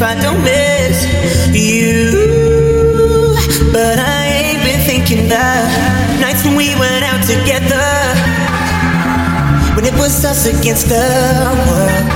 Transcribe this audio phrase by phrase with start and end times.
[0.00, 0.96] if I don't miss
[1.52, 2.08] you.
[3.68, 5.68] But I ain't been thinking about
[6.24, 7.84] nights when we went out together.
[9.76, 11.04] When it was us against the
[11.68, 12.06] world.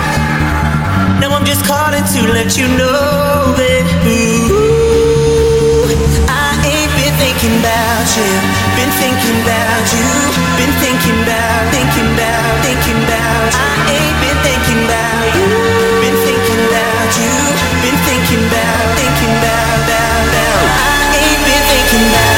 [1.21, 4.57] Now I'm just calling to let you know that ooh,
[6.25, 8.33] I ain't been thinking about you.
[8.81, 10.09] Been thinking about you.
[10.57, 13.53] Been thinking about, thinking about, thinking about.
[13.53, 15.84] I ain't been thinking about you
[18.35, 20.67] thinking about, thinking about, about, about.
[21.13, 22.34] I ain't been thinking about.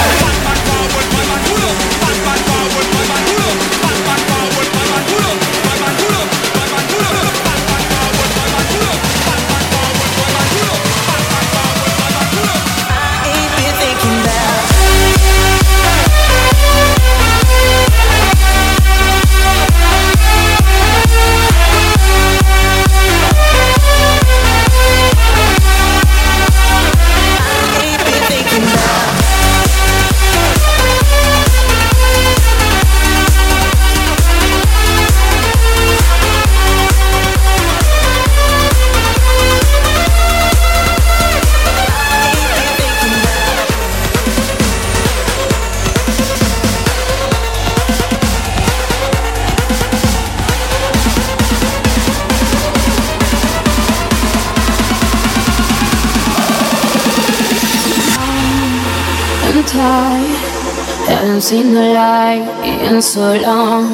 [61.47, 63.87] Seen the light in so long.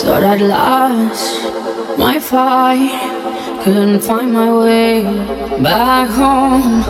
[0.00, 3.60] Thought I'd lost my fight.
[3.62, 5.02] Couldn't find my way
[5.62, 6.82] back home.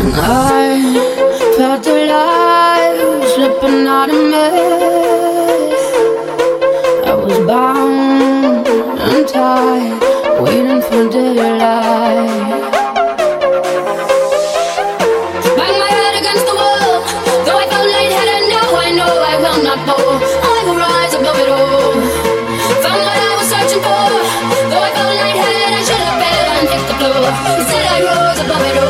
[0.00, 0.80] And I
[1.56, 2.98] felt alive,
[3.34, 4.48] slipping out of me.
[7.10, 12.69] I was bound and tied, waiting for daylight.
[27.58, 28.89] Instead I rose above it all.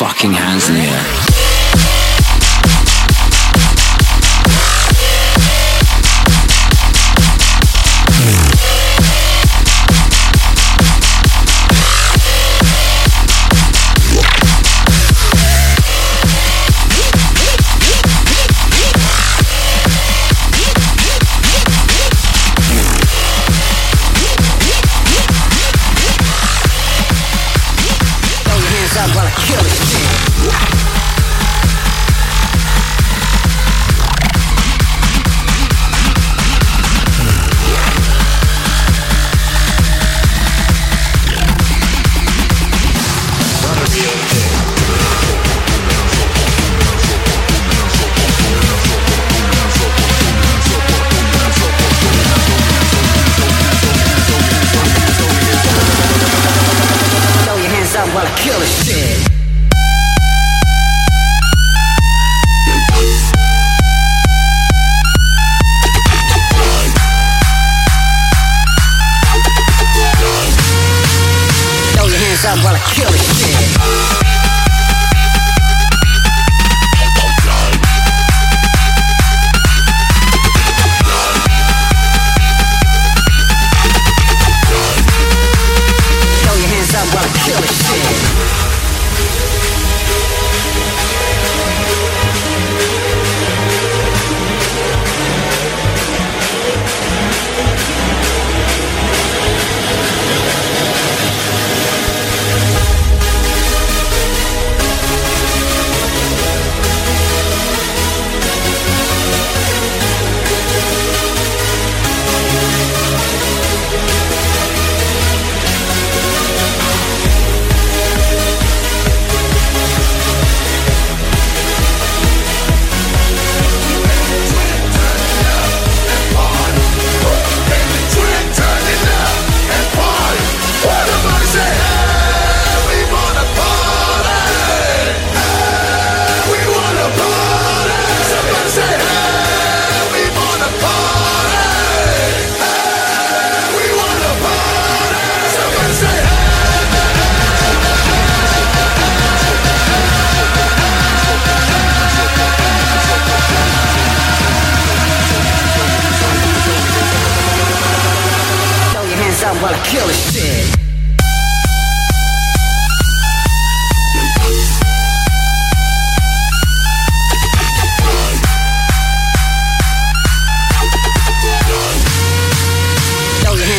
[0.00, 1.29] Fucking hands in the air.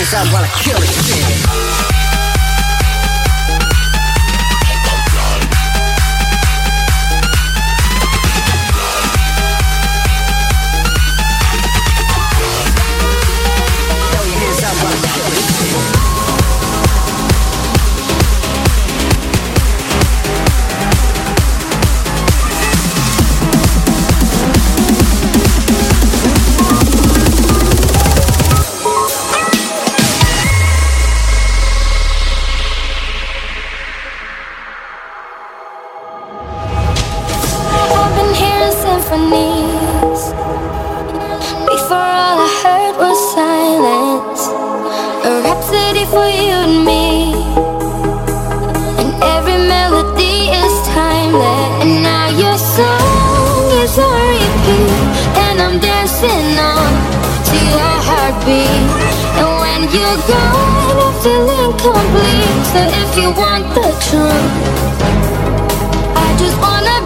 [0.02, 1.91] hands up while I kill it.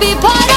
[0.06, 0.55] be part of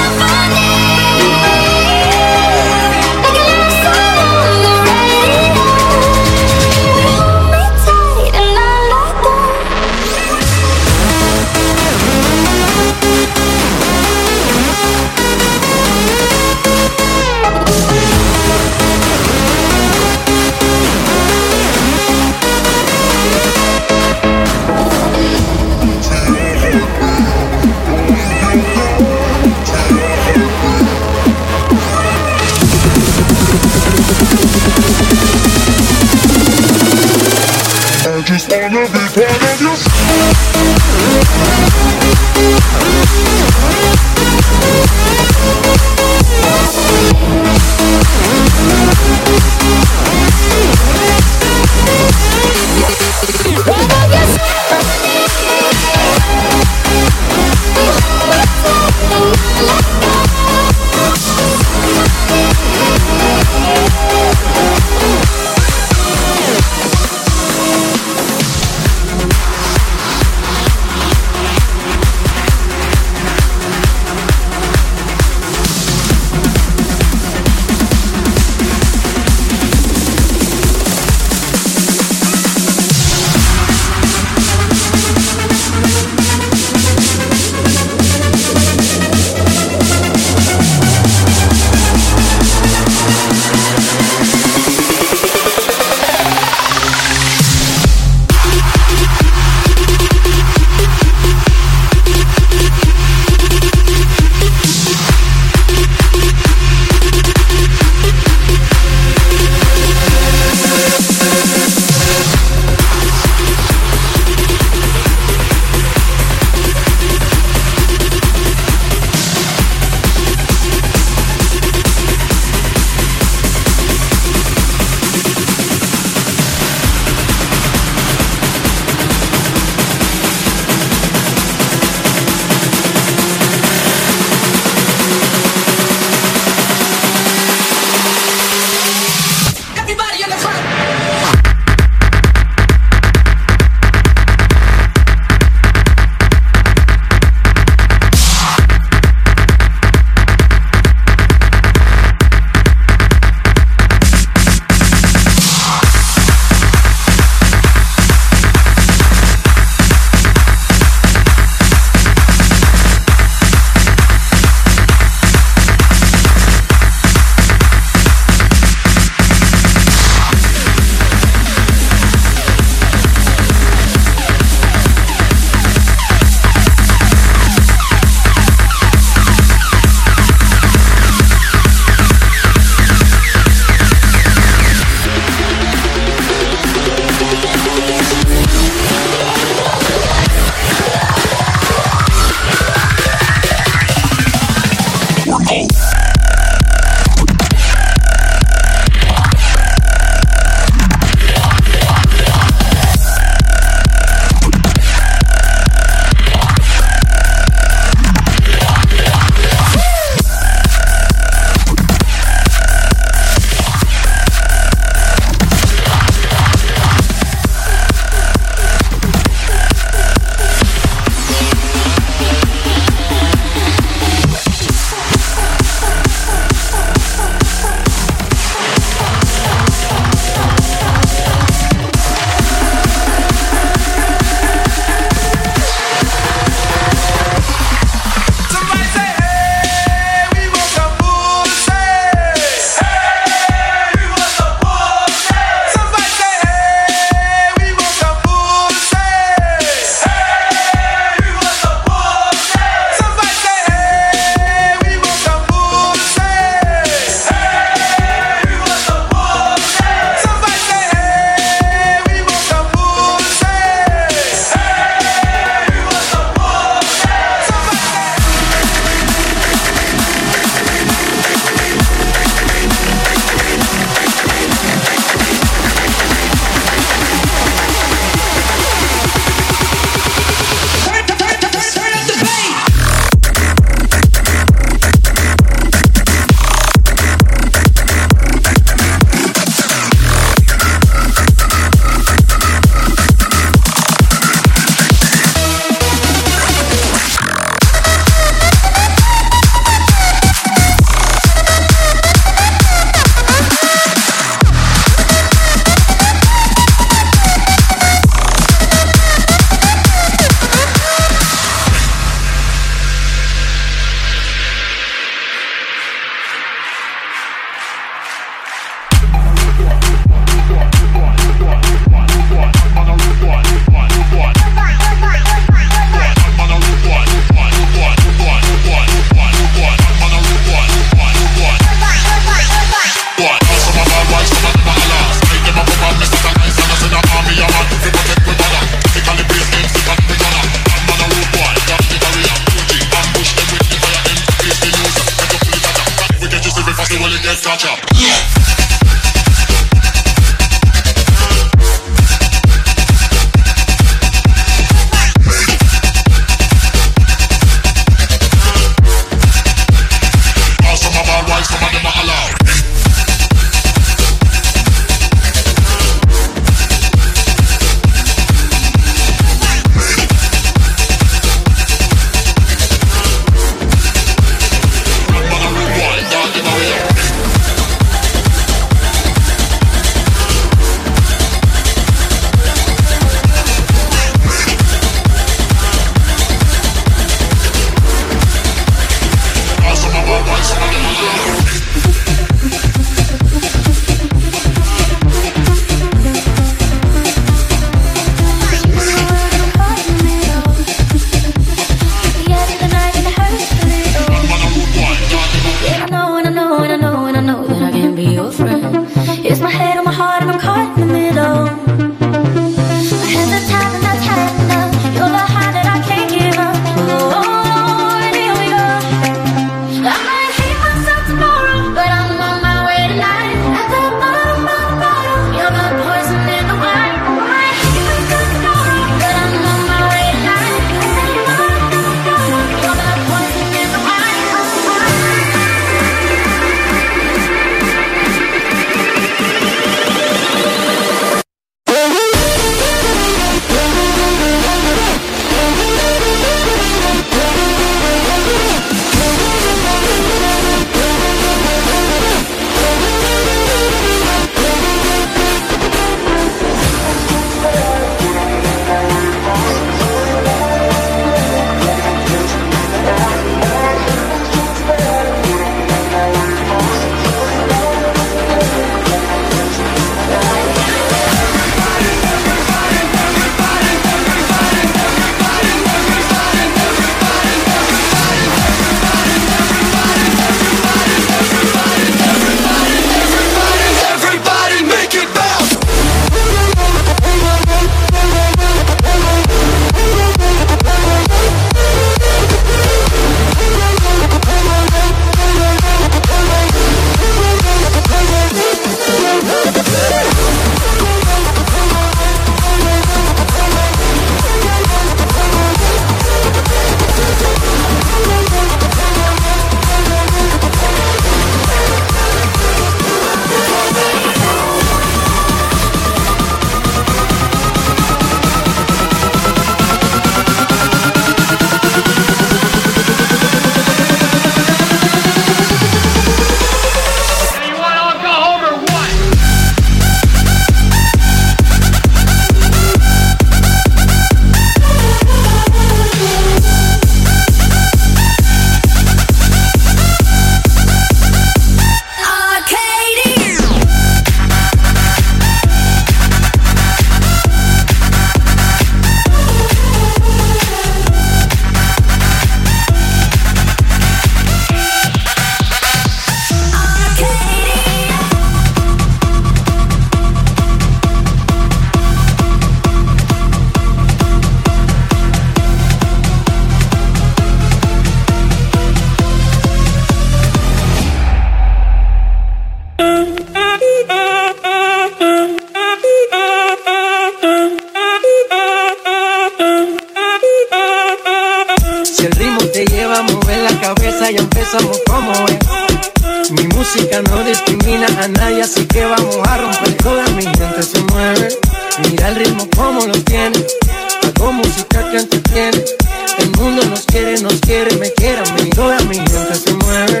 [598.14, 600.00] mí Toda mi gente se mueve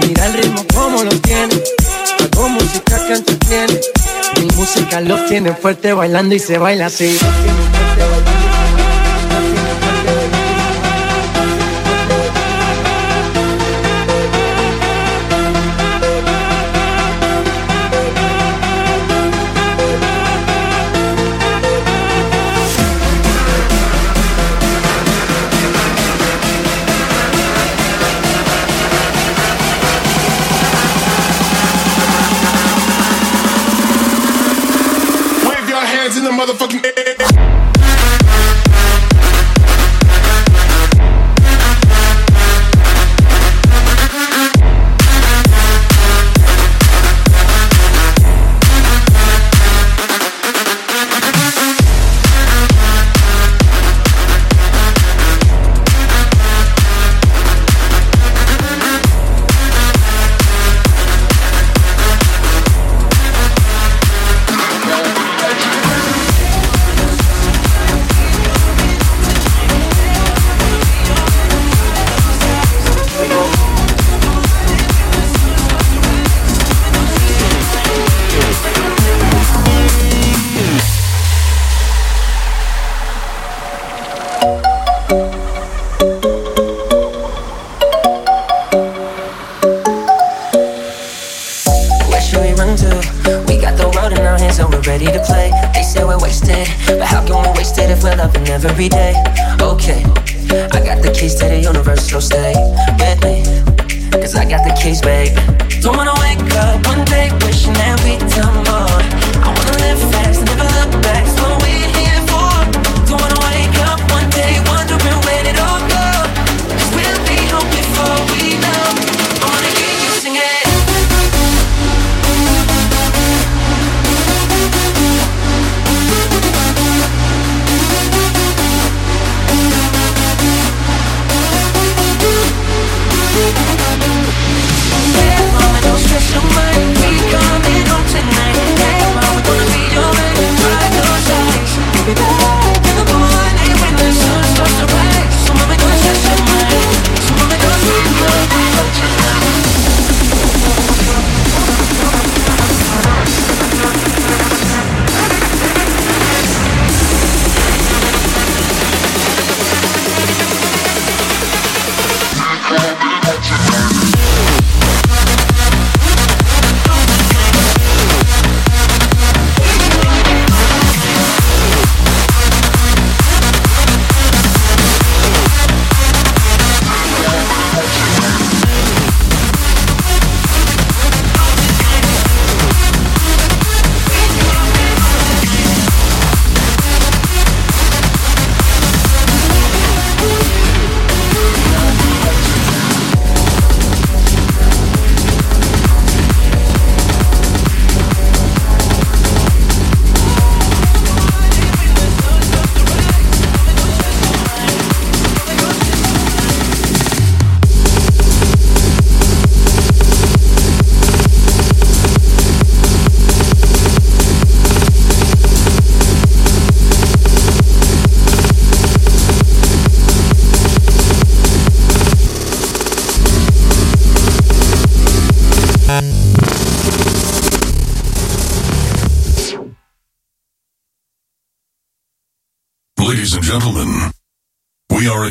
[0.00, 1.54] Mira el ritmo como lo tiene
[2.18, 3.80] Hago música que entretiene
[4.40, 8.61] Mi música los tiene fuerte bailando y se baila así mi fuerte bailando.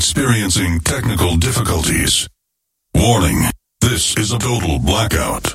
[0.02, 2.28] experiencing technical difficulties.
[2.96, 3.44] Warning,
[3.82, 5.54] this is a total blackout.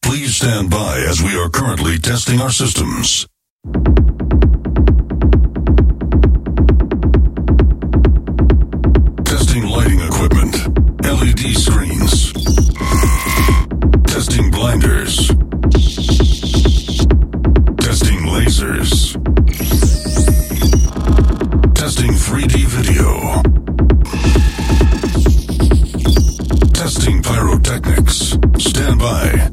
[0.00, 3.26] Please stand by as we are currently testing our systems.
[29.08, 29.47] by